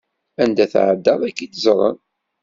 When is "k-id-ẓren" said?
1.37-1.97